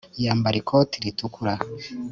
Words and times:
Yambara 0.25 0.55
ikoti 0.61 0.95
ritukura 1.03 1.53